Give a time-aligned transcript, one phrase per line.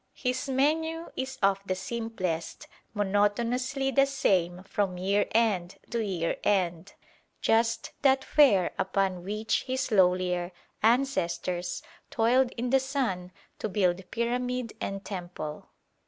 [0.15, 6.93] His menu is of the simplest, monotonously the same from year end to year end;
[7.39, 14.73] just that fare upon which his lowlier ancestors toiled in the sun to build pyramid
[14.81, 15.69] and temple.